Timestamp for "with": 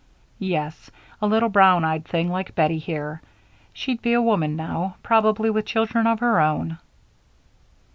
5.51-5.67